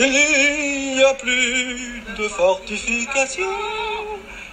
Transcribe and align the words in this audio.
Il 0.00 0.94
n'y 0.94 1.02
a 1.02 1.12
plus 1.14 2.02
de 2.16 2.28
fortifications, 2.28 3.42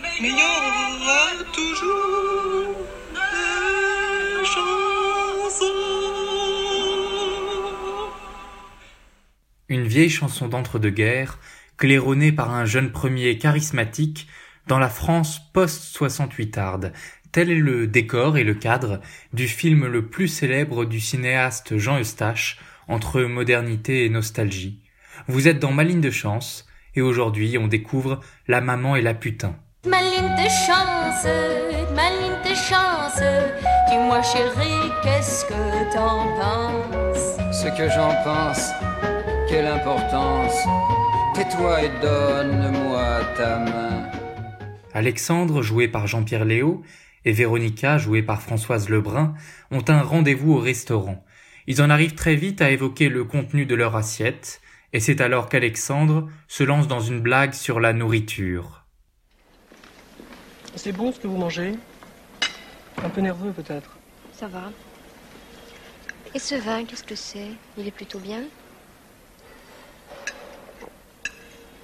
mais 0.02 0.18
il 0.20 0.26
y 0.26 0.34
aura 0.34 1.44
toujours 1.54 2.76
des 3.14 4.44
chansons. 4.44 5.66
Une 9.70 9.86
vieille 9.86 10.10
chanson 10.10 10.48
d'entre-deux-guerres, 10.48 11.38
claironnée 11.78 12.32
par 12.32 12.52
un 12.52 12.66
jeune 12.66 12.92
premier 12.92 13.38
charismatique 13.38 14.28
dans 14.66 14.80
la 14.80 14.90
France 14.90 15.40
post-68arde. 15.54 16.92
Tel 17.32 17.52
est 17.52 17.60
le 17.60 17.86
décor 17.86 18.40
et 18.40 18.44
le 18.44 18.56
cadre 18.56 19.00
du 19.32 19.48
film 19.48 19.86
le 19.86 20.08
plus 20.08 20.28
célèbre 20.28 20.86
du 20.86 21.00
cinéaste 21.00 21.78
Jean 21.78 22.00
Eustache, 22.00 22.58
entre 22.88 23.22
modernité 23.22 24.06
et 24.06 24.10
nostalgie. 24.10 24.85
Vous 25.28 25.48
êtes 25.48 25.60
dans 25.60 25.72
Ma 25.72 25.84
ligne 25.84 26.02
de 26.02 26.12
chance, 26.12 26.66
et 26.96 27.02
aujourd'hui 27.02 27.58
on 27.58 27.68
découvre 27.68 28.20
La 28.48 28.62
maman 28.62 28.96
et 28.96 29.02
la 29.02 29.14
putain. 29.14 29.56
Ma 29.88 30.02
ligne 30.02 30.36
de 30.36 30.50
chance, 30.50 31.26
ma 31.96 32.10
ligne 32.10 32.42
de 32.44 32.56
chance, 32.56 33.22
dis-moi 33.90 34.22
chérie, 34.22 34.92
qu'est-ce 35.04 35.46
que 35.46 35.94
t'en 35.94 36.26
penses? 36.40 37.38
Ce 37.52 37.68
que 37.78 37.90
j'en 37.90 38.14
pense, 38.24 38.72
quelle 39.48 39.68
importance, 39.68 40.56
tais-toi 41.36 41.84
et 41.84 41.92
donne-moi 42.02 43.20
ta 43.38 43.60
main. 43.60 44.10
Alexandre, 44.94 45.62
joué 45.62 45.88
par 45.88 46.08
Jean-Pierre 46.08 46.46
Léo, 46.46 46.84
et 47.26 47.32
Véronica, 47.32 47.98
jouée 47.98 48.22
par 48.22 48.42
Françoise 48.42 48.88
Lebrun, 48.90 49.34
ont 49.72 49.84
un 49.88 50.02
rendez-vous 50.02 50.54
au 50.54 50.60
restaurant. 50.60 51.24
Ils 51.68 51.82
en 51.82 51.90
arrivent 51.90 52.16
très 52.16 52.36
vite 52.36 52.62
à 52.62 52.70
évoquer 52.70 53.10
le 53.10 53.24
contenu 53.24 53.66
de 53.66 53.76
leur 53.76 53.96
assiette, 53.96 54.62
et 54.96 55.02
c'est 55.02 55.20
alors 55.20 55.50
qu'Alexandre 55.50 56.30
se 56.48 56.64
lance 56.64 56.88
dans 56.88 57.02
une 57.02 57.20
blague 57.20 57.52
sur 57.52 57.82
la 57.82 57.92
nourriture. 57.92 58.86
C'est 60.78 60.94
bon 60.94 61.12
ce 61.12 61.20
que 61.20 61.28
vous 61.28 61.36
mangez? 61.36 61.74
Un 63.04 63.10
peu 63.10 63.20
nerveux 63.20 63.52
peut-être. 63.52 63.90
Ça 64.32 64.48
va. 64.48 64.72
Et 66.34 66.40
ce 66.40 66.56
vin, 66.56 66.86
qu'est-ce 66.86 67.04
que 67.04 67.14
c'est? 67.14 67.50
Il 67.78 67.86
est 67.86 67.92
plutôt 67.92 68.20
bien? 68.20 68.44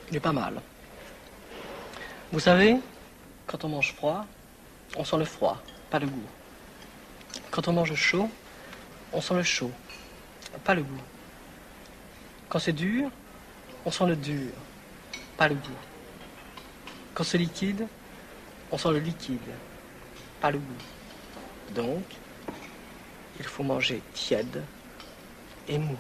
Il 0.10 0.16
est 0.16 0.22
pas 0.22 0.32
mal. 0.32 0.62
Vous 2.32 2.40
savez, 2.40 2.78
quand 3.46 3.66
on 3.66 3.68
mange 3.68 3.94
froid, 3.94 4.26
on 4.96 5.04
sent 5.04 5.18
le 5.18 5.26
froid, 5.26 5.62
pas 5.90 6.00
le 6.00 6.08
goût. 6.08 6.30
Quand 7.50 7.68
on 7.68 7.74
mange 7.74 7.94
chaud, 7.94 8.32
on 9.12 9.20
sent 9.20 9.34
le 9.34 9.44
chaud, 9.44 9.72
pas 10.64 10.76
le 10.76 10.84
goût. 10.84 11.02
Quand 12.52 12.60
c'est 12.60 12.74
dur, 12.74 13.10
on 13.86 13.92
sent 13.92 14.08
le 14.08 14.16
dur, 14.18 14.52
pas 15.38 15.48
le 15.48 15.56
goût. 15.56 15.82
Quand 17.14 17.24
c'est 17.24 17.38
liquide, 17.38 17.88
on 18.74 18.78
sent 18.78 18.92
le 18.92 19.00
liquide, 19.00 19.40
pas 20.42 20.52
le 20.52 20.58
goût. 20.58 21.74
Donc, 21.74 22.04
il 23.40 23.46
faut 23.46 23.64
manger 23.64 24.02
tiède 24.14 24.64
et 25.70 25.78
mou. 25.78 25.96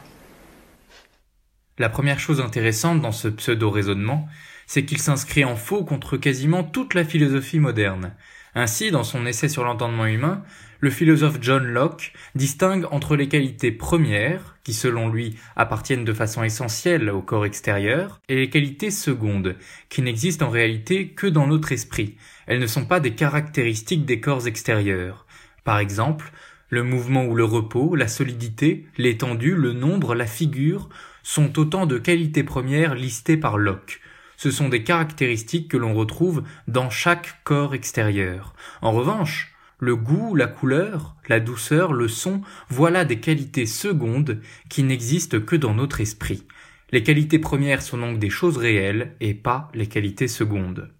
La 1.78 1.88
première 1.88 2.20
chose 2.20 2.42
intéressante 2.42 3.00
dans 3.00 3.14
ce 3.14 3.30
pseudo-raisonnement, 3.30 4.28
c'est 4.68 4.84
qu'il 4.84 5.00
s'inscrit 5.00 5.46
en 5.46 5.56
faux 5.56 5.86
contre 5.86 6.18
quasiment 6.18 6.66
toute 6.66 6.96
la 6.96 7.06
philosophie 7.06 7.60
moderne. 7.60 8.14
Ainsi, 8.56 8.92
dans 8.92 9.06
son 9.06 9.26
essai 9.26 9.48
sur 9.48 9.64
l'entendement 9.64 10.06
humain, 10.06 10.44
le 10.82 10.90
philosophe 10.90 11.38
John 11.42 11.64
Locke 11.64 12.12
distingue 12.34 12.88
entre 12.90 13.16
les 13.16 13.28
qualités 13.28 13.72
premières, 13.72 14.58
qui 14.64 14.74
selon 14.74 15.10
lui 15.10 15.38
appartiennent 15.56 16.06
de 16.06 16.14
façon 16.14 16.44
essentielle 16.44 17.10
au 17.12 17.22
corps 17.22 17.46
extérieur, 17.46 18.20
et 18.28 18.36
les 18.36 18.50
qualités 18.50 18.90
secondes, 18.90 19.56
qui 19.90 20.02
n'existent 20.02 20.48
en 20.48 20.50
réalité 20.50 21.10
que 21.10 21.28
dans 21.28 21.46
notre 21.46 21.72
esprit. 21.72 22.16
Elles 22.48 22.60
ne 22.60 22.68
sont 22.68 22.86
pas 22.86 23.00
des 23.00 23.14
caractéristiques 23.14 24.06
des 24.06 24.20
corps 24.20 24.48
extérieurs. 24.48 25.28
Par 25.64 25.78
exemple, 25.78 26.32
le 26.70 26.82
mouvement 26.82 27.26
ou 27.26 27.36
le 27.36 27.46
repos, 27.46 27.96
la 27.96 28.08
solidité, 28.08 28.88
l'étendue, 28.98 29.56
le 29.56 29.74
nombre, 29.74 30.16
la 30.16 30.26
figure 30.26 30.90
sont 31.22 31.60
autant 31.60 31.86
de 31.86 32.00
qualités 32.00 32.44
premières 32.44 32.96
listées 32.96 33.38
par 33.38 33.60
Locke. 33.60 34.02
Ce 34.36 34.50
sont 34.50 34.70
des 34.70 34.84
caractéristiques 34.84 35.70
que 35.70 35.78
l'on 35.78 35.94
retrouve 35.94 36.42
dans 36.68 36.90
chaque 36.90 37.44
corps 37.44 37.76
extérieur. 37.76 38.56
En 38.82 38.92
revanche, 38.92 39.51
le 39.82 39.96
goût, 39.96 40.36
la 40.36 40.46
couleur, 40.46 41.16
la 41.28 41.40
douceur, 41.40 41.92
le 41.92 42.08
son, 42.08 42.42
voilà 42.70 43.04
des 43.04 43.20
qualités 43.20 43.66
secondes 43.66 44.40
qui 44.70 44.84
n'existent 44.84 45.40
que 45.40 45.56
dans 45.56 45.74
notre 45.74 46.02
esprit. 46.02 46.46
Les 46.92 47.02
qualités 47.02 47.40
premières 47.40 47.82
sont 47.82 47.98
donc 47.98 48.20
des 48.20 48.30
choses 48.30 48.58
réelles 48.58 49.16
et 49.20 49.34
pas 49.34 49.72
les 49.74 49.88
qualités 49.88 50.28
secondes. 50.28 50.94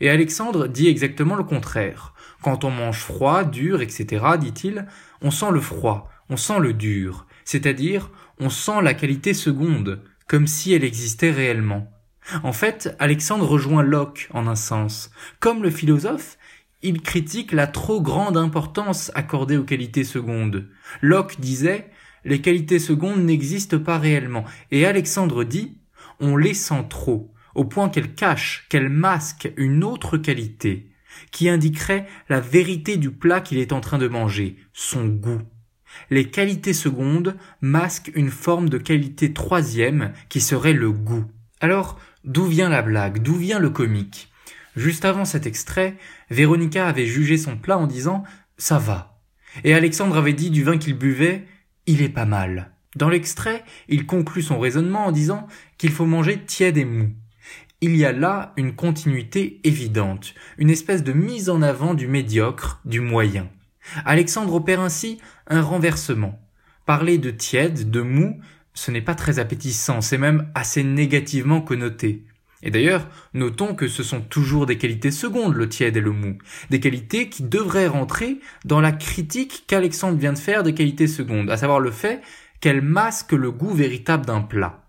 Et 0.00 0.08
Alexandre 0.08 0.68
dit 0.68 0.88
exactement 0.88 1.36
le 1.36 1.44
contraire. 1.44 2.14
Quand 2.42 2.64
on 2.64 2.70
mange 2.70 3.00
froid, 3.00 3.44
dur, 3.44 3.82
etc., 3.82 4.24
dit-il, 4.40 4.86
on 5.20 5.30
sent 5.30 5.50
le 5.52 5.60
froid, 5.60 6.10
on 6.30 6.38
sent 6.38 6.60
le 6.60 6.72
dur, 6.72 7.26
c'est-à-dire 7.44 8.10
on 8.40 8.48
sent 8.48 8.80
la 8.82 8.94
qualité 8.94 9.34
seconde, 9.34 10.02
comme 10.26 10.46
si 10.46 10.72
elle 10.72 10.84
existait 10.84 11.30
réellement. 11.30 11.90
En 12.42 12.54
fait, 12.54 12.96
Alexandre 12.98 13.46
rejoint 13.46 13.82
Locke 13.82 14.30
en 14.32 14.46
un 14.46 14.56
sens. 14.56 15.10
Comme 15.40 15.62
le 15.62 15.70
philosophe, 15.70 16.38
il 16.84 17.02
critique 17.02 17.50
la 17.50 17.66
trop 17.66 18.00
grande 18.00 18.36
importance 18.36 19.10
accordée 19.16 19.56
aux 19.56 19.64
qualités 19.64 20.04
secondes. 20.04 20.68
Locke 21.02 21.40
disait 21.40 21.90
les 22.24 22.40
qualités 22.40 22.78
secondes 22.78 23.24
n'existent 23.24 23.78
pas 23.78 23.98
réellement, 23.98 24.44
et 24.70 24.86
Alexandre 24.86 25.42
dit 25.42 25.78
on 26.20 26.36
les 26.36 26.54
sent 26.54 26.86
trop, 26.88 27.34
au 27.56 27.64
point 27.64 27.88
qu'elles 27.88 28.14
cachent, 28.14 28.66
qu'elles 28.68 28.88
masquent 28.88 29.52
une 29.56 29.82
autre 29.82 30.16
qualité, 30.16 30.92
qui 31.32 31.48
indiquerait 31.48 32.06
la 32.28 32.38
vérité 32.38 32.96
du 32.96 33.10
plat 33.10 33.40
qu'il 33.40 33.58
est 33.58 33.72
en 33.72 33.80
train 33.80 33.98
de 33.98 34.08
manger, 34.08 34.56
son 34.72 35.06
goût. 35.06 35.42
Les 36.10 36.30
qualités 36.30 36.72
secondes 36.72 37.36
masquent 37.60 38.12
une 38.14 38.30
forme 38.30 38.68
de 38.68 38.78
qualité 38.78 39.32
troisième 39.32 40.12
qui 40.28 40.40
serait 40.40 40.72
le 40.72 40.92
goût. 40.92 41.24
Alors, 41.60 41.98
D'où 42.24 42.46
vient 42.46 42.70
la 42.70 42.80
blague? 42.80 43.22
D'où 43.22 43.34
vient 43.34 43.58
le 43.58 43.68
comique? 43.68 44.32
Juste 44.76 45.04
avant 45.04 45.24
cet 45.24 45.46
extrait, 45.46 45.96
Véronica 46.30 46.86
avait 46.86 47.06
jugé 47.06 47.36
son 47.36 47.56
plat 47.56 47.78
en 47.78 47.86
disant 47.86 48.24
Ça 48.58 48.78
va. 48.78 49.20
Et 49.62 49.74
Alexandre 49.74 50.16
avait 50.16 50.32
dit 50.32 50.50
du 50.50 50.64
vin 50.64 50.78
qu'il 50.78 50.94
buvait 50.94 51.46
Il 51.86 52.02
est 52.02 52.08
pas 52.08 52.24
mal. 52.24 52.72
Dans 52.96 53.08
l'extrait, 53.08 53.64
il 53.88 54.06
conclut 54.06 54.42
son 54.42 54.58
raisonnement 54.58 55.06
en 55.06 55.12
disant 55.12 55.46
qu'il 55.78 55.90
faut 55.90 56.06
manger 56.06 56.44
tiède 56.44 56.76
et 56.76 56.84
mou. 56.84 57.10
Il 57.80 57.96
y 57.96 58.04
a 58.04 58.12
là 58.12 58.52
une 58.56 58.74
continuité 58.74 59.60
évidente, 59.64 60.34
une 60.58 60.70
espèce 60.70 61.02
de 61.02 61.12
mise 61.12 61.50
en 61.50 61.60
avant 61.60 61.94
du 61.94 62.06
médiocre, 62.06 62.80
du 62.84 63.00
moyen. 63.00 63.48
Alexandre 64.04 64.54
opère 64.54 64.80
ainsi 64.80 65.18
un 65.48 65.60
renversement. 65.60 66.40
Parler 66.86 67.18
de 67.18 67.30
tiède, 67.30 67.90
de 67.90 68.00
mou, 68.00 68.40
ce 68.74 68.90
n'est 68.90 69.02
pas 69.02 69.14
très 69.14 69.38
appétissant, 69.38 70.00
c'est 70.00 70.18
même 70.18 70.50
assez 70.54 70.82
négativement 70.82 71.60
connoté. 71.60 72.24
Et 72.64 72.70
d'ailleurs, 72.70 73.06
notons 73.34 73.74
que 73.74 73.88
ce 73.88 74.02
sont 74.02 74.22
toujours 74.22 74.64
des 74.64 74.78
qualités 74.78 75.10
secondes, 75.10 75.54
le 75.54 75.68
tiède 75.68 75.98
et 75.98 76.00
le 76.00 76.12
mou. 76.12 76.38
Des 76.70 76.80
qualités 76.80 77.28
qui 77.28 77.42
devraient 77.42 77.86
rentrer 77.86 78.40
dans 78.64 78.80
la 78.80 78.90
critique 78.90 79.64
qu'Alexandre 79.66 80.18
vient 80.18 80.32
de 80.32 80.38
faire 80.38 80.62
des 80.62 80.72
qualités 80.72 81.06
secondes, 81.06 81.50
à 81.50 81.58
savoir 81.58 81.78
le 81.78 81.90
fait 81.90 82.22
qu'elles 82.60 82.80
masquent 82.80 83.32
le 83.32 83.50
goût 83.50 83.74
véritable 83.74 84.24
d'un 84.24 84.40
plat. 84.40 84.80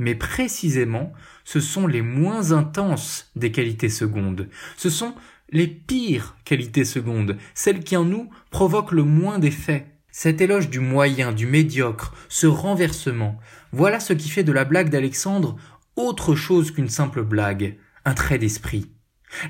Mais 0.00 0.16
précisément, 0.16 1.12
ce 1.44 1.60
sont 1.60 1.86
les 1.86 2.02
moins 2.02 2.50
intenses 2.50 3.30
des 3.36 3.52
qualités 3.52 3.90
secondes. 3.90 4.48
Ce 4.76 4.90
sont 4.90 5.14
les 5.52 5.68
pires 5.68 6.36
qualités 6.44 6.84
secondes, 6.84 7.36
celles 7.54 7.84
qui 7.84 7.96
en 7.96 8.04
nous 8.04 8.28
provoquent 8.50 8.92
le 8.92 9.04
moins 9.04 9.38
d'effets. 9.38 9.86
Cet 10.10 10.40
éloge 10.40 10.70
du 10.70 10.80
moyen, 10.80 11.30
du 11.30 11.46
médiocre, 11.46 12.12
ce 12.28 12.48
renversement, 12.48 13.38
voilà 13.72 14.00
ce 14.00 14.12
qui 14.12 14.28
fait 14.28 14.42
de 14.42 14.52
la 14.52 14.64
blague 14.64 14.90
d'Alexandre 14.90 15.56
autre 15.96 16.34
chose 16.34 16.70
qu'une 16.70 16.88
simple 16.88 17.22
blague, 17.22 17.78
un 18.04 18.14
trait 18.14 18.38
d'esprit. 18.38 18.90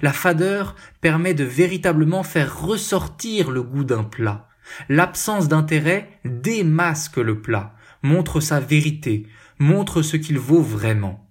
La 0.02 0.12
fadeur 0.12 0.74
permet 1.00 1.34
de 1.34 1.44
véritablement 1.44 2.22
faire 2.22 2.60
ressortir 2.60 3.50
le 3.50 3.62
goût 3.62 3.84
d'un 3.84 4.04
plat. 4.04 4.48
L'absence 4.88 5.48
d'intérêt 5.48 6.20
démasque 6.24 7.16
le 7.16 7.40
plat, 7.40 7.74
montre 8.02 8.40
sa 8.40 8.60
vérité, 8.60 9.26
montre 9.58 10.02
ce 10.02 10.16
qu'il 10.16 10.38
vaut 10.38 10.62
vraiment. 10.62 11.26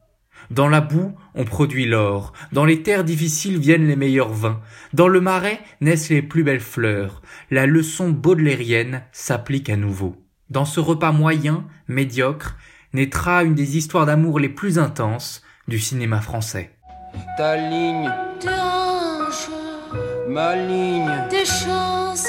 Dans 0.49 0.67
la 0.67 0.81
boue, 0.81 1.15
on 1.35 1.45
produit 1.45 1.85
l'or. 1.85 2.33
Dans 2.51 2.65
les 2.65 2.81
terres 2.81 3.03
difficiles 3.03 3.59
viennent 3.59 3.87
les 3.87 3.95
meilleurs 3.95 4.33
vins. 4.33 4.61
Dans 4.93 5.07
le 5.07 5.21
marais 5.21 5.59
naissent 5.79 6.09
les 6.09 6.23
plus 6.23 6.43
belles 6.43 6.59
fleurs. 6.59 7.21
La 7.51 7.67
leçon 7.67 8.09
baudelairienne 8.09 9.03
s'applique 9.11 9.69
à 9.69 9.75
nouveau. 9.75 10.15
Dans 10.49 10.65
ce 10.65 10.79
repas 10.79 11.11
moyen, 11.11 11.67
médiocre, 11.87 12.57
naîtra 12.93 13.43
une 13.43 13.55
des 13.55 13.77
histoires 13.77 14.05
d'amour 14.05 14.39
les 14.39 14.49
plus 14.49 14.79
intenses 14.79 15.41
du 15.67 15.79
cinéma 15.79 16.21
français. 16.21 16.71
Ta 17.37 17.55
ligne, 17.55 18.09
ma 20.27 20.55
ligne, 20.55 21.11
tes 21.29 21.45
chances, 21.45 22.27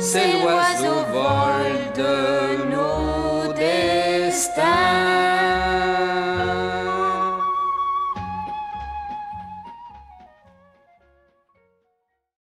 c'est 0.00 0.42
l'oiseau 0.42 1.04
vol 1.12 1.72
de 1.96 2.70
nos 2.70 3.52
destins. 3.54 4.89